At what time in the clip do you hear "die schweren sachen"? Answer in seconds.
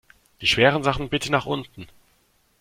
0.41-1.09